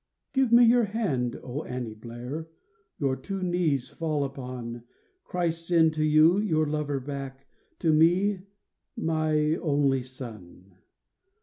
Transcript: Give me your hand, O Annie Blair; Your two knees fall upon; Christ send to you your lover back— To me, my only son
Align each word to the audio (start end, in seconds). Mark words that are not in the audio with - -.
Give 0.33 0.51
me 0.51 0.63
your 0.65 0.85
hand, 0.85 1.39
O 1.43 1.63
Annie 1.63 1.93
Blair; 1.93 2.47
Your 2.97 3.15
two 3.15 3.43
knees 3.43 3.91
fall 3.91 4.23
upon; 4.23 4.81
Christ 5.25 5.67
send 5.67 5.93
to 5.93 6.03
you 6.03 6.39
your 6.39 6.65
lover 6.65 6.99
back— 6.99 7.45
To 7.81 7.93
me, 7.93 8.39
my 8.97 9.57
only 9.57 10.01
son 10.01 10.73